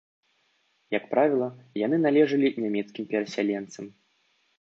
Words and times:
Як 0.97 1.03
правіла, 1.11 1.49
яны 1.81 1.99
належылі 2.05 2.47
нямецкім 2.63 3.05
перасяленцам. 3.13 3.85